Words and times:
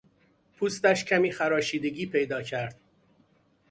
پوستش 0.57 1.05
کمی 1.05 1.31
خراشیدگی 1.31 2.05
پیدا 2.05 2.41
کرد. 2.41 2.79